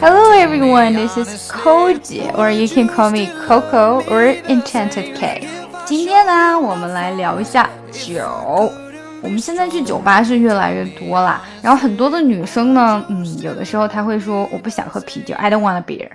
[0.00, 5.48] Hello everyone, this is Koji, or you can call me Coco or Enchanted K.
[5.86, 8.70] 今天呢，我们来聊一下酒。
[9.22, 16.10] 我们现在去酒吧是越来越多啦，然后很多的女生呢，嗯，有的时候她会说我不想喝啤酒，I don't want a beer。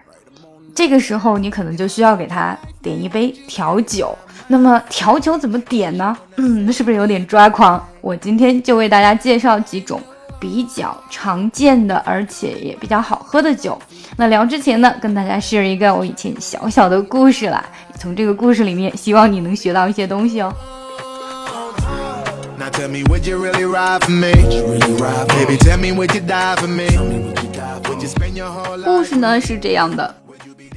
[0.75, 4.16] 这个时候你可能就需要给她点一杯调酒。
[4.52, 6.18] 那么调酒怎么点呢？
[6.38, 7.88] 嗯，是不是有点抓狂？
[8.02, 10.02] 我今天就为大家介绍几种
[10.39, 13.79] 比较常见的，而且也比较好喝的酒。
[14.18, 17.64] 那聊之前呢，跟大家 share 一个我以前小小的故事啦。
[18.00, 20.52] 从这个故事里面，希望你能学到一些东西哦。
[28.83, 30.16] 故事呢是这样的。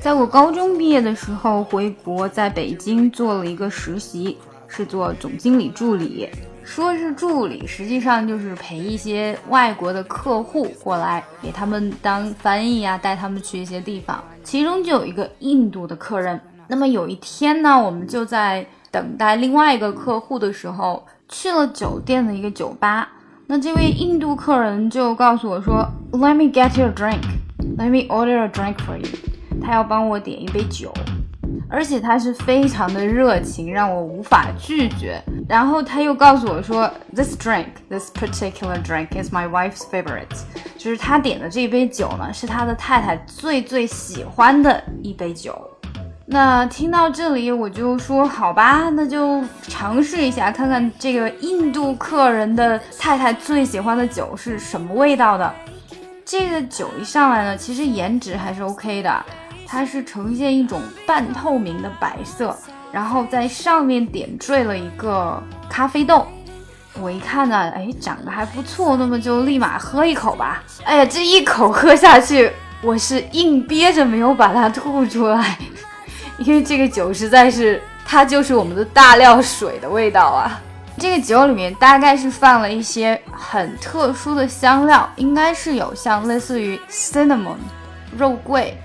[0.02, 6.28] 在我高中毕业的时候，回国在北京做了一个实习，是做总经理助理。
[6.64, 14.20] 说是助理，实际上就是陪一些外国的客户过来，给他们当翻译啊，带他们去一些地方。
[14.42, 16.40] 其中就有一个印度的客人。
[16.66, 23.08] 那么有一天呢，我们就在等待另外一个客户的时候，去了酒店的一个酒吧。
[23.46, 27.22] 那这位印度客人就告诉我说：“Let me get your drink.
[27.78, 29.31] Let me order a drink for you.”
[29.62, 30.92] 他要帮我点一杯酒，
[31.70, 35.22] 而且他是非常的热情，让我无法拒绝。
[35.48, 40.26] 然后他又告诉我说，This drink, this particular drink is my wife's favorite，
[40.76, 45.70] 就是他点的这杯酒呢，是他的太太最最喜欢的一杯酒。
[46.24, 55.52] 那听到这里，我就说好吧，那就尝试一下，看看这个印度客人的太太最喜欢的酒是什么味道的。
[56.24, 59.24] 这个酒一上来呢，其实颜值还是 OK 的。
[59.72, 62.54] 它是呈现一种半透明的白色，
[62.92, 66.26] 然后在上面点缀了一个咖啡豆。
[67.00, 70.62] 我一看呢，哎，长得还不错，那么就立马喝一口吧。
[70.84, 72.52] 哎呀，这一口喝下去，
[72.82, 75.56] 我是硬憋着没有把它吐出来，
[76.36, 80.60] 因为这个酒实在是，它就是我们的大料水的味道啊。
[80.98, 87.56] 这个酒里面大概是放了一些很特殊的香料，应该是有像类似于 cinnamon
[88.18, 88.76] 肉桂。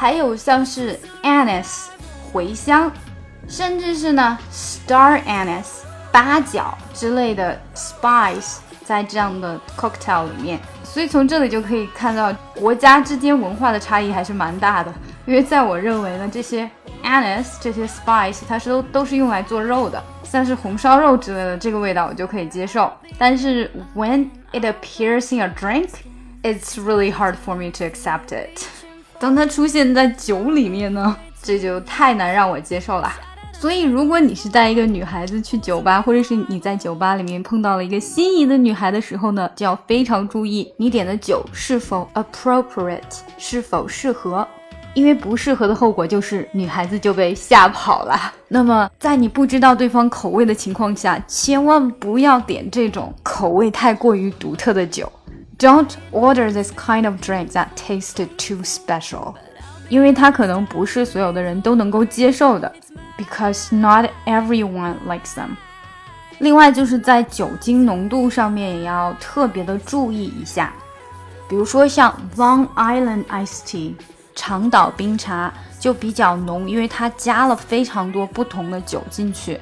[0.00, 1.86] 还有像是 anise
[2.32, 2.88] 茴香，
[3.48, 5.80] 甚至是呢 star anise
[6.12, 14.94] 八角之类的 spice 在这样的 cocktail 里面，所以从这里就可以看到国家之间文化的差异还是蛮大的。
[15.26, 16.70] 因为在我认为呢，这些
[17.02, 22.92] anise 这些 spice 它是都都是用来做肉的，像是红烧肉之类的这个味道我就可以接受。
[23.18, 25.88] 但是 when it appears in a drink,
[26.44, 28.64] it's really hard for me to accept it.
[29.18, 33.12] 当它出现在酒里面呢，这就太难让我接受了。
[33.52, 43.00] 所以，如果你是带一个女孩子去酒吧，或者是你在酒吧里面碰到了一个心仪的女孩的时候呢，就要非常注意你点的酒是否 appropriate，
[43.36, 44.46] 是否适合。
[44.94, 48.18] 因为不适合的后果就是女孩子就被吓跑了。
[48.48, 55.10] 那么，在你不知道对方口味的情况下，千万不要点这种口味太过于独特的酒。
[55.58, 59.34] Don't order this kind of drink that tasted too special，
[59.88, 62.72] 因为它可能不是所有的人都能够接受的
[63.16, 65.56] ，because not everyone likes them。
[66.38, 70.72] 另外就是在酒精浓度上面也要特别的注意一下，
[71.48, 73.94] 比如说像 Long Island Iced Tea
[74.36, 79.58] 长岛冰茶就比较浓，因为它加了非常多不同的酒进去。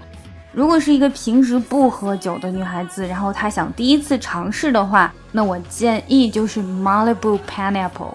[0.57, 8.15] 如果是一个平时不喝酒的女孩子，然后她想第一次尝试的话，那我建议就是 Malibu Pineapple。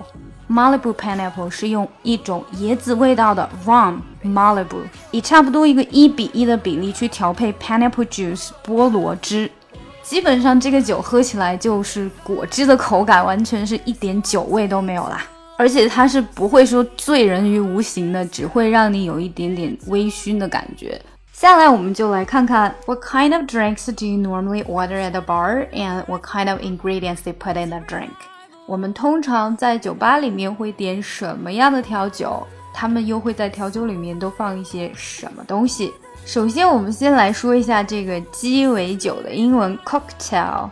[0.50, 4.81] Malibu Pineapple 是用一种椰子味道的 rum Malibu，
[5.12, 9.47] 以差不多一个一比一的比例去调配 pineapple juice 菠萝汁，
[10.01, 15.24] 基本上这个酒喝起来就是果汁的口感，完全是一点酒味都没有啦。
[15.59, 21.00] 而且它是不会说醉人于无形的，只会让你有一点点微醺的感觉。
[21.41, 26.62] 下来我们就来看看 What kind of drinks do you normally order at the bar and what kind of
[26.62, 28.12] ingredients they put in the drink？
[28.68, 32.45] 我们通常在酒吧里面会点什么样的调酒？
[32.71, 35.92] 他们又会在调酒里面都放一些什么东西？
[36.27, 40.69] 首先，我们先来说一下这个鸡尾酒的英文 cocktail。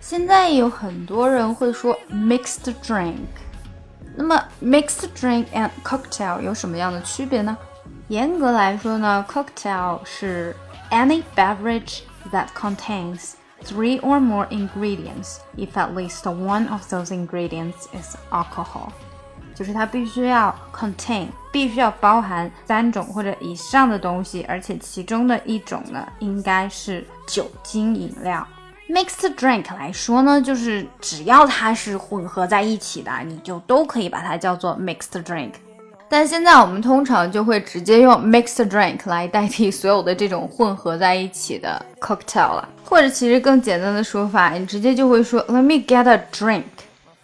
[0.00, 3.16] 现在有很多人会说 mixed drink。
[4.16, 7.54] 那么 mixed drink and cocktail 有什么样的区别呢？
[8.08, 10.54] 严格来说呢，cocktail 是
[10.90, 13.32] any beverage that contains
[13.64, 18.90] three or more ingredients if at least one of those ingredients is alcohol，
[19.56, 28.46] 就是它必须要 contain，必须要包含三种或者以上的东西，而且其中的一种呢应该是酒精饮料。
[28.88, 35.54] Mixed drink 来说呢，就是只要它是混合在一起的，你就都可以把它叫做 mixed drink。
[36.08, 46.62] 但现在我们通常就会直接用 mixed drink 来代替所有的这种混合在一起的 cocktail 了，或者其实更简单的说法，你直接就会说 Let me get a drink，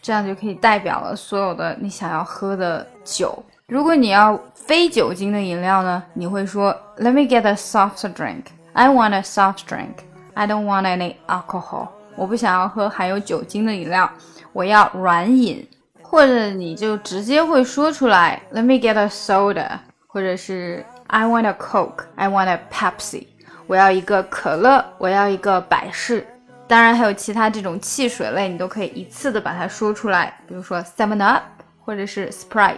[0.02, 3.42] 这样就可以代表了所有的你想要喝的酒。
[3.68, 8.42] 如果你要非酒精的饮料呢，你会说 Let me get a soft drink。
[8.72, 10.04] I want a soft drink.
[10.34, 11.88] I don't want any alcohol。
[12.16, 14.10] 我不想要喝含有酒精的饮料，
[14.52, 15.66] 我要软饮。
[16.11, 23.27] 或者你就直接会说出来，Let me get a soda，或者是 I want a Coke, I want a Pepsi，
[23.65, 26.25] 我要一个可乐，我要一个百事。
[26.67, 31.43] 当然还有其他这种汽水类，你都可以一次的把它说出来，比如说 Seven Up，
[31.79, 32.75] 或者是 Sprite，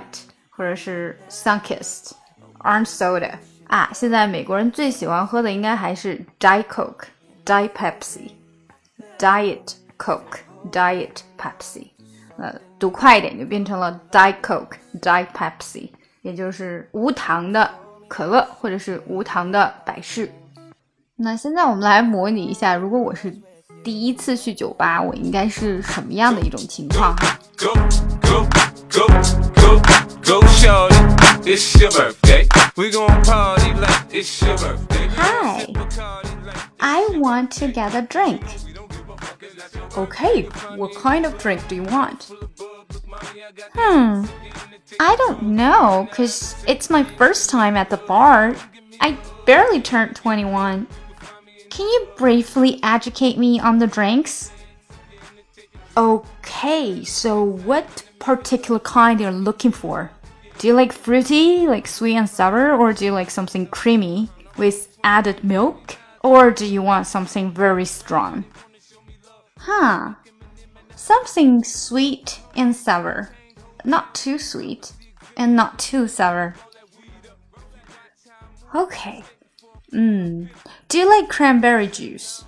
[0.52, 3.32] 或者是 Sunkist、Orange Soda
[3.68, 3.90] 啊。
[3.94, 11.88] 现在美国人最喜欢喝的应该还是 Diet Coke、Diet Pepsi、Diet Coke、Diet Pepsi。
[12.38, 15.91] 呃， 读快一点就变成了 Diet Coke、Diet Pepsi，
[16.23, 17.71] 也就是无糖的
[18.09, 20.31] 可乐或者是无糖的百事。
[21.17, 23.35] 那现在我们来模拟一下，如果我是
[23.83, 27.39] 第一次去酒吧，我应该是什么样的一种情况哈.
[35.17, 35.67] Hi,
[36.79, 38.41] I want to get a drink.
[39.97, 40.43] Okay,
[40.77, 42.31] what kind of drink do you want?
[43.75, 44.25] Hmm,
[45.01, 48.57] I don't know, cause it's my first time at the bar.
[49.01, 50.87] I barely turned 21.
[51.71, 54.51] Can you briefly educate me on the drinks?
[55.97, 60.11] Okay, so what particular kind you're looking for?
[60.59, 64.97] Do you like fruity, like sweet and sour, or do you like something creamy with
[65.05, 65.97] added milk?
[66.23, 68.45] Or do you want something very strong?
[69.67, 70.15] Huh.
[70.95, 73.31] Something sweet and sour.
[73.83, 74.93] Not too sweet
[75.39, 76.55] and not too sour.
[78.75, 79.25] Okay.
[79.91, 80.47] Hmm.
[80.89, 82.45] Do you like cranberry juice?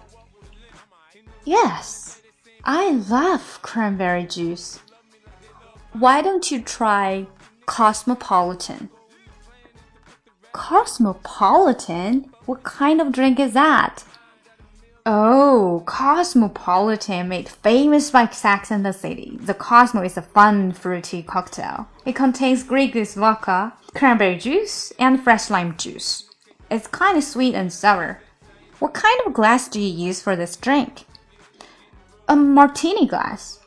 [1.44, 2.20] Yes.
[2.64, 4.80] I love cranberry juice.
[5.94, 7.28] Why don't you try
[7.64, 8.90] Cosmopolitan?
[10.52, 12.30] Cosmopolitan?
[12.44, 14.04] What kind of drink is that?
[15.08, 19.38] Oh, Cosmopolitan made famous by Sex and the City.
[19.40, 21.88] The Cosmo is a fun, fruity cocktail.
[22.04, 26.28] It contains Grey Goose vodka, cranberry juice, and fresh lime juice.
[26.72, 28.20] It's kind of sweet and sour.
[28.80, 31.04] What kind of glass do you use for this drink?
[32.26, 33.60] A martini glass.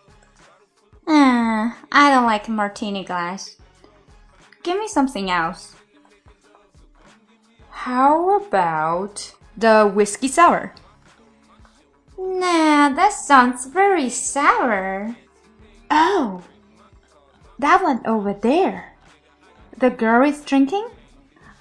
[1.08, 3.56] Eh, I don't like martini glass.
[4.62, 5.74] Give me something else.
[7.70, 10.74] How about the whiskey sour?
[12.22, 15.16] Nah, that sounds very sour.
[15.90, 16.44] Oh,
[17.58, 18.94] that one over there.
[19.78, 20.90] The girl is drinking?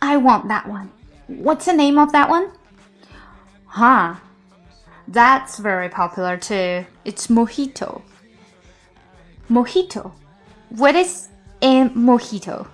[0.03, 0.91] I want that one.
[1.29, 2.51] What's the name of that one?
[3.67, 4.17] Huh.
[5.07, 6.85] That's very popular too.
[7.05, 8.03] It's mojito.
[9.49, 10.11] Mojito.
[10.71, 11.29] What is
[11.63, 12.67] a mojito?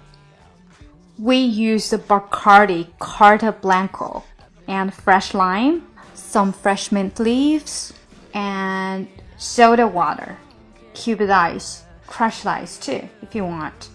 [1.19, 4.25] We use the Bacardi Carta Blanco
[4.67, 5.87] and fresh lime
[6.34, 7.94] some fresh mint leaves,
[8.34, 10.36] and soda water,
[10.94, 13.90] cubed ice, crushed ice too, if you want.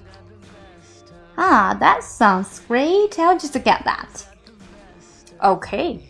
[1.37, 3.19] Ah, that sounds great.
[3.19, 4.25] I'll just get that.
[5.41, 6.01] Okay.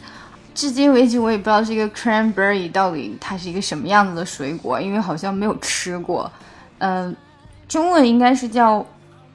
[0.54, 6.30] 至今为止，我也不知道这个 Cranberry 到底它是一个什么样子的水果，因为好像没有吃过。
[6.78, 7.16] 嗯，
[7.66, 8.86] 中文应该是叫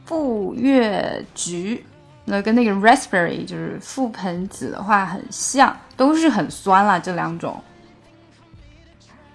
[0.05, 1.83] 富月菊。
[2.25, 7.59] 那跟那个 Raspberry 就是覆盆子的话很像，都是很酸啦，这两种。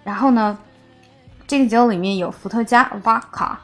[0.04, 0.58] 然后呢，
[1.46, 3.56] 这个酒里面有伏特加 Vodka，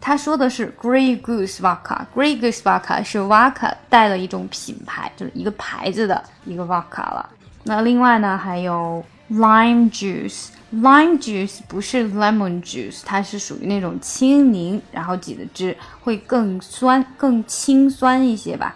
[0.00, 7.28] 他说的是 Grey Goose Vodka，Grey Goose Vodka 是 Vodka 带了一种品牌，就是一个牌子的一个 Vodka 了。
[7.64, 18.74] 那另外呢，还有 Lime Juice，Lime Juice 不是 Lemon Juice，它是属于那种青柠然后挤的汁，会更酸、更清酸一些吧。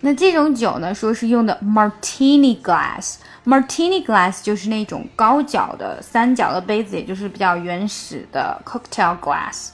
[0.00, 3.16] 那这种酒呢，说是用的 Martini glass。
[3.50, 9.70] Martini glass 就是那种高脚的三角的杯子，也就是比较原始的 cocktail glass，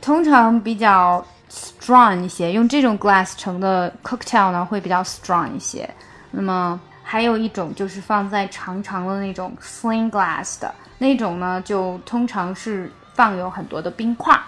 [0.00, 2.52] 通常比较 strong 一些。
[2.52, 5.90] 用这种 glass 盛的 cocktail 呢，会比较 strong 一些。
[6.30, 14.38] 那么还有一种就是放在长长的那种 sling glass 的那种呢，就通常是放有很多的冰块。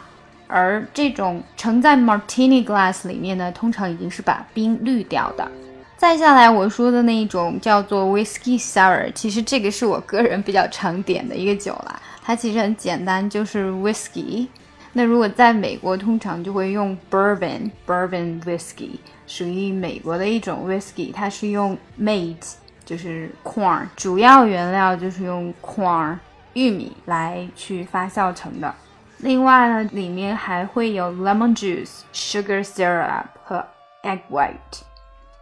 [0.47, 5.51] 而这种盛在 Martini glass 里面呢，通常已经是把冰滤掉的。
[5.99, 12.01] 再下来我说的那一种叫做 Whiskey Sour，其实这个是我个人比较常点的一个酒啦。
[12.23, 14.47] 它其实很简单，就是 Whiskey。
[14.93, 18.93] 那如果在美国，通常就会用 Bourbon，Bourbon Whiskey，
[19.27, 21.13] 属于美国的一种 Whiskey。
[21.13, 26.17] 它是用 maize，就是 corn，主要原料就是用 corn
[26.53, 28.73] 玉米来去发酵成的。
[29.19, 33.65] 另外呢，里面还会有 lemon juice、sugar syrup 和
[34.05, 34.83] egg white，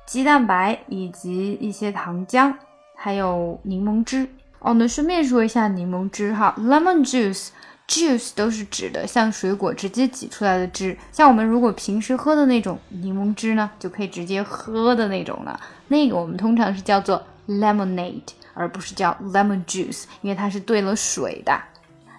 [0.06, 2.54] 鸡蛋白以及一些糖浆，
[2.94, 4.26] 还有柠檬汁。
[4.60, 7.48] 哦，那顺便说一下柠檬汁哈，lemon juice、
[7.86, 15.60] juice 都是指的像水果直接挤出来的汁，像我们如果平时喝的那种柠檬汁呢，就可以直接喝的那种了。
[15.88, 18.22] 那个我们通常是叫做 lemonade，
[18.54, 21.56] 而不是叫 lemon juice，因为它是兑了水的。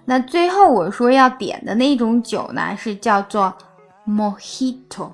[0.06, 3.54] 那最后我说要点的那种酒呢，是叫做
[4.08, 5.12] Mojito。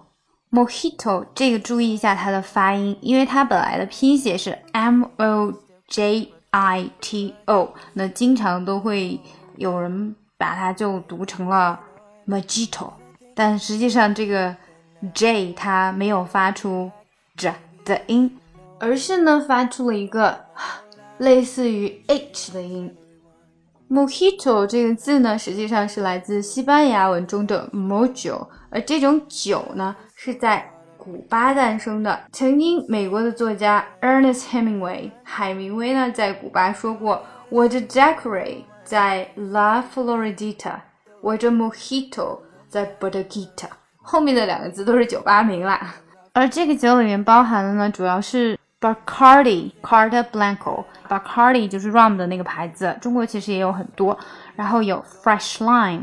[0.53, 5.51] Mojito 这个注意一下它的发音，因为它本来的拼写是 M O
[5.87, 9.19] J I T O，那经常都会
[9.57, 11.79] 有人把它就读成了
[12.27, 12.91] Mojito，
[13.33, 14.55] 但实际上这个
[15.15, 16.91] J 它没有发出
[17.35, 18.37] J 的音，
[18.79, 20.39] 而是呢发出了一个
[21.17, 22.95] 类似于 H 的音。
[23.89, 29.95] Mojito 这个字呢，实际上是来自西班牙文中的 Mojo，而这种酒呢
[30.25, 30.65] 是在
[30.97, 32.17] 古巴诞生的。
[32.31, 40.75] 曾经，美国的作家 Ernest Hemingway 海明威呢在古巴说过：“我的 Daiquiri 在 La Floridita，
[41.19, 42.39] 我的 Mojito
[42.69, 43.69] 在 b o d e g i t a
[44.01, 45.93] 后面的两个字都是酒吧名啦。
[46.31, 48.57] 而这个酒里面包含的呢，主要是。
[48.79, 54.17] Bacardi Carta Blanco，Bacardi 就是 rum 的那个牌子，中国其实也有很多。
[54.57, 56.01] 然后有 fresh lime，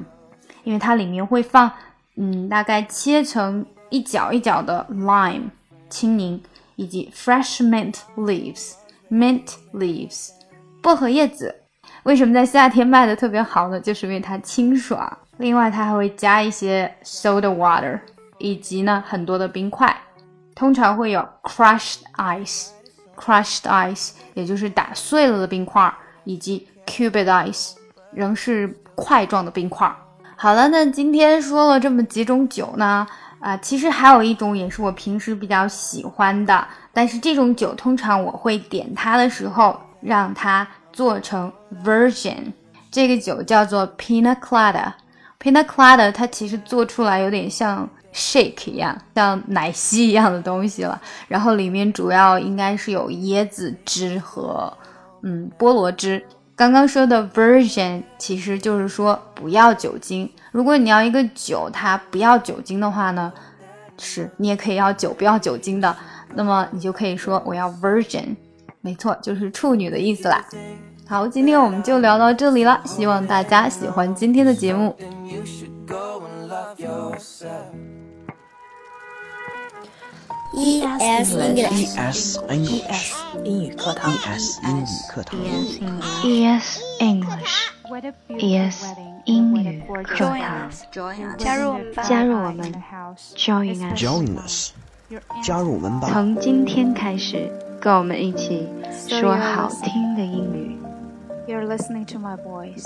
[0.64, 1.70] 因为它里面会放，
[2.16, 5.50] 嗯，大概切成一角一角的 lime
[5.88, 6.42] 青柠，
[6.76, 10.30] 以及 fresh mint leaves，mint leaves
[10.80, 11.54] 薄荷叶子。
[12.04, 13.78] 为什么在夏天卖的特别好呢？
[13.78, 15.18] 就是因为它清爽。
[15.36, 17.98] 另外，它还会加一些 soda water，
[18.38, 19.94] 以及呢很多的冰块。
[20.54, 25.92] 通常会有 crushed ice，crushed ice，也就是打碎了的冰块，
[26.24, 27.72] 以及 cubed ice，
[28.12, 29.90] 仍是块状的冰块。
[30.36, 33.06] 好了，那今天说了这么几种酒呢，
[33.40, 41.52] 啊，其实还有一种也是我平时比较喜欢的，但是这种酒通常我会点它的时候让它做成
[41.84, 42.52] version。
[42.90, 47.88] 这个酒叫做 Pina Colada，Pina Colada 它其实做出来有点像。
[48.12, 51.00] shake 一样，像奶昔一样的东西了。
[51.28, 54.76] 然后里面主要应该是有椰子汁和
[55.22, 56.20] 嗯菠萝汁。
[56.60, 60.30] 刚刚说的 version 其实就是说不要酒精。
[60.52, 63.32] 如果你要一个酒它不要酒精的话呢，
[63.96, 65.96] 是你也可以要酒不要酒精的。
[66.34, 68.36] 那么你就可以说我要 version，
[68.82, 70.44] 没错，就是处女的意思啦。
[71.08, 74.94] 好，今天我们就聊到这里了，希望大家喜欢今天的节目。
[80.53, 85.39] E S English E S English 英语课堂 E S 英语课堂
[86.23, 87.71] ES English
[88.39, 88.85] ES
[89.25, 90.69] 英语课堂，
[91.37, 92.73] 加入我们吧加入我们，
[93.35, 94.71] Join us， Join us
[95.43, 96.09] 加入我们吧。
[96.11, 98.67] 从今天开始，跟我们一起
[99.07, 100.77] 说好听的英语。
[101.47, 102.85] You're listening to my voice.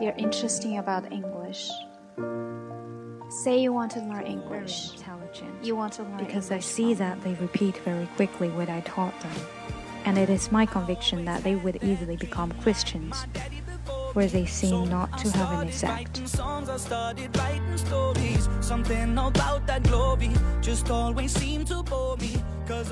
[0.00, 1.68] You're interesting about English.
[3.39, 4.91] Say you want to learn English.
[4.95, 8.81] intelligent You want to learn because I see that they repeat very quickly what I
[8.81, 9.31] taught them.
[10.03, 13.15] And it is my conviction that they would easily become Christians,
[14.11, 16.27] where they seem not to have an effect.
[16.27, 18.49] songs I started writing stories.
[18.59, 22.43] Something about that glory just always seemed to bore me.
[22.67, 22.91] Cause